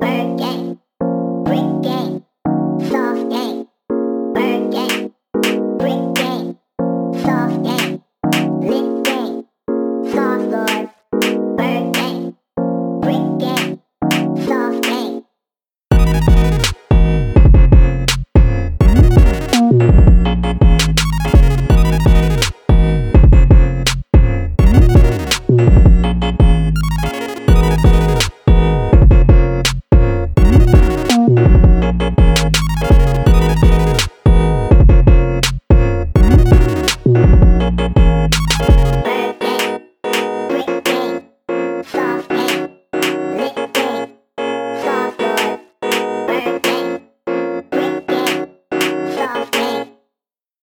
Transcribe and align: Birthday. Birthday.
Birthday. 0.00 0.76
Birthday. 1.00 1.95